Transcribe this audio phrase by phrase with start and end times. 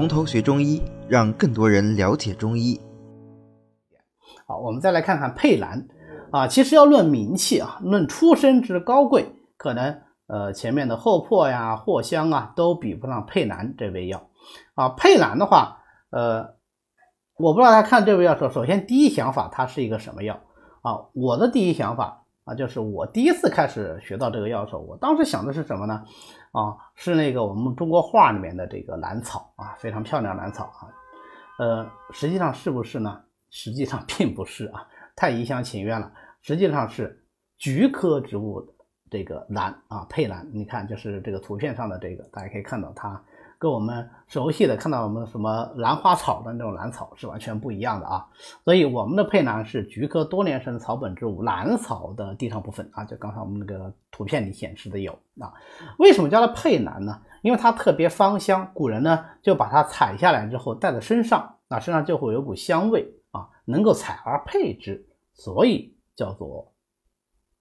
[0.00, 2.80] 从头学中医，让更多人了解中医。
[4.46, 5.88] 好，我们再来看看佩兰
[6.32, 14.30] 啊，其实要论名气啊，论出身之高贵，可能呃前面的厚朴呀、藿香啊都比不上佩兰这味药
[14.74, 14.88] 啊。
[14.88, 16.54] 佩兰的话，呃，
[17.36, 20.40] 我不知道大家看这味药时候，首先第一想法它是一个什么药
[20.80, 21.08] 啊？
[21.12, 26.04] 我的第一想法啊，就是我第一次开始学到这个药的时候，我当时想的是什么呢？
[26.52, 30.88] 啊，是那个我们中国画里面的这个兰草啊，非常漂亮兰草啊。
[31.58, 33.20] 呃，实际上是不是呢？
[33.50, 36.12] 实际上并不是啊，太一厢情愿了。
[36.40, 37.24] 实际上是
[37.58, 38.64] 菊科植物
[39.10, 40.48] 这个兰啊，佩兰。
[40.52, 43.22] 你看，就是这个图片上的这个，大家可以看到它。
[43.60, 48.26] 跟我们熟悉的看到我们什么兰花草的那种兰草是完全不一样的啊，
[48.64, 55.52] 所以我们的佩兰是菊科多年生草本植物兰草的地上部分啊，就刚才我们那个图片里显示的有啊。
[55.98, 57.20] 为什么叫它佩兰呢？
[57.42, 66.72] 因为它特别芳香，古人呢就把它采下来之后带在身上啊，身上就会有股香味啊，能够采而佩之，所以叫做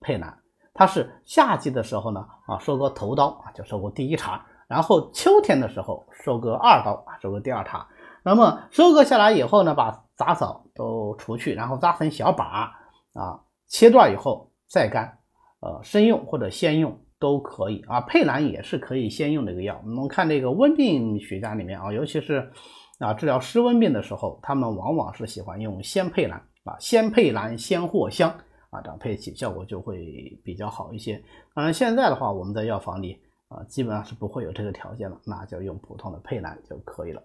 [0.00, 0.38] 佩兰。
[0.74, 4.44] 它是夏季的时候呢啊，收割头刀啊，就收割第一茬。
[4.68, 7.86] 然后秋天的时候收割二刀啊，收割第二茬。
[8.24, 12.72] 那么收割下来以后呢，把杂草都除去，然后扎成小把
[13.12, 15.18] 啊，切段以后晒干，
[15.60, 18.00] 呃，生用或者鲜用都可以啊。
[18.00, 19.80] 佩兰也是可以鲜用的一个药。
[19.84, 22.50] 我们看这个温病学家里面啊，尤其是
[22.98, 28.28] 啊治疗湿温病的时候，他们往往是喜欢用鲜佩兰啊，鲜佩兰、鲜藿香
[28.70, 31.22] 啊，这样配起效果就会比较好一些。
[31.54, 33.22] 当然现在的话，我们在药房里。
[33.48, 37.22] 啊，基本上是不会有这个条件了，那就用普通的佩兰就可以了。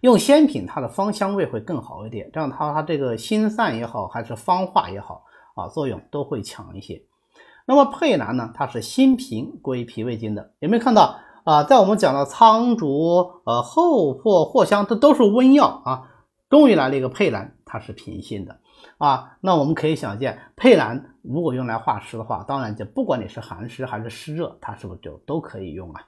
[0.00, 7.02] 用鲜品，它的芳香味会更好一点，这样它它这个辛散也好，还是芳化也好啊，作用都会强一些。
[7.66, 11.64] 那么佩兰呢，它是辛平归脾胃经的，有没有看到啊？
[11.64, 16.08] 在我们讲的苍竹、呃厚朴、藿香，这都是温药啊，
[16.48, 18.58] 终于来了一个佩兰，它是平性的。
[18.96, 26.00] 啊，那我们可以想见，佩兰如果用来化湿的话，当然就不管你是寒湿还是湿热，它是不是就都可以用啊？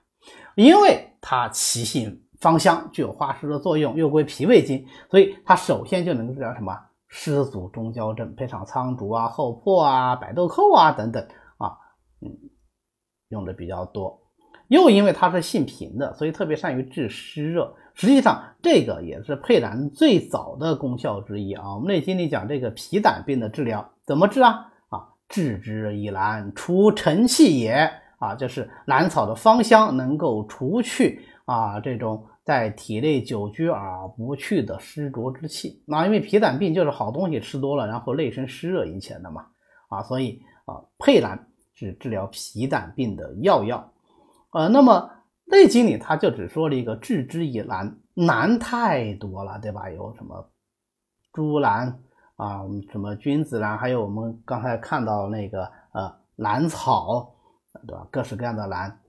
[0.54, 6.76] 因为它其性芳香，具有化湿的作用，又归脾胃经，所以它首先就能治疗什么
[7.08, 11.22] 湿阻中焦症，配上苍竹啊、厚朴啊、白豆蔻啊等等
[11.58, 11.76] 啊，
[12.20, 12.30] 嗯，
[13.28, 14.18] 用的比较多。
[14.70, 17.74] 又因为它是性平的，所以特别善于治湿热。
[17.92, 21.74] 实际上，这个也是佩兰最早的功效之一啊。
[21.74, 24.70] 我们内经里讲这个脾胆病的治疗怎么治啊？
[24.88, 35.82] 啊，治之以兰，除尘气也啊，就是兰草的芳香能够除去啊这种在体内久居而不去的湿浊之气。
[35.84, 39.44] 那因为脾胆病就是好东西吃多了，然后内生湿热引起的嘛
[39.88, 43.92] 啊，所以啊，佩兰是治疗脾胆病的药药。
[44.52, 45.10] 呃，那么
[45.50, 49.88] 《内经》里他就只说了一个治之以兰，兰太多了，对吧？
[49.90, 50.50] 有什么
[51.32, 52.00] 朱兰
[52.36, 57.34] 啊，什么君子兰，还有我们刚才看到那个呃兰草，
[57.86, 58.08] 对吧？
[58.10, 59.00] 各式各样的兰，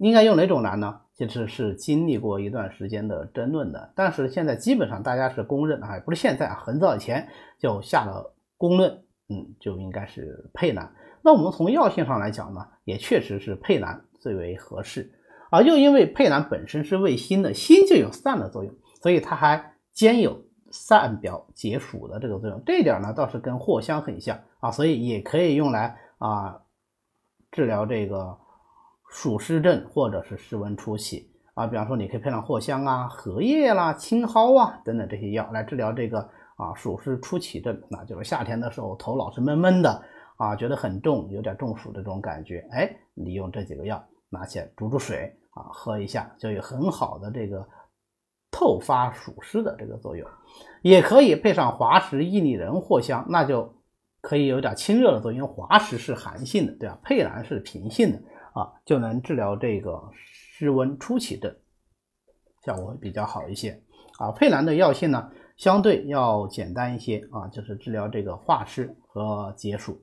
[0.00, 1.00] 应该用哪种兰呢？
[1.14, 7.28] 其实是经历过一段时间的争论的，但是现在基本上大家是公认啊，不是现在啊，很早以前
[7.58, 8.90] 就下了公论，
[9.28, 10.94] 嗯，就应该是佩兰。
[11.20, 14.04] 那我们从药性上来讲呢，也确实是佩兰。
[14.22, 15.12] 最为合适
[15.50, 15.60] 啊！
[15.62, 18.72] 又因为佩兰本身是味辛的，辛就有散的作用，
[19.02, 20.40] 所以它还兼有
[20.70, 22.62] 散表解暑的这个作用。
[22.64, 26.60] 这一点呢，倒是跟藿香很像啊，所以也可以用来啊
[27.50, 28.38] 治疗这个
[29.10, 31.66] 暑湿症或者是湿温初期啊。
[31.66, 36.20] 比方说，你可以配上藿香啊、荷叶啦、青蒿啊等等这些药来治疗这个
[36.56, 40.00] 啊暑湿初起症，那就是夏天的时候头老是闷闷的
[40.36, 42.66] 啊，觉得很重，有点中暑的这种感觉。
[42.70, 44.02] 哎，你用这几个药。
[44.34, 47.68] 拿起来煮煮水啊，喝一下就有很好的这个
[48.50, 50.26] 透发暑湿的这个作用，
[50.80, 53.76] 也可以配上滑石、薏米仁、藿香，那就
[54.22, 55.42] 可以有点清热的作用。
[55.42, 56.98] 因为滑石是寒性的，对吧？
[57.04, 58.22] 佩兰是平性的
[58.54, 61.54] 啊，就能治疗这个湿温初起症，
[62.64, 63.82] 效果会比较好一些
[64.16, 64.32] 啊。
[64.32, 70.02] 佩兰的药性呢，相对要简单一些啊，就是治疗这个化湿和解暑。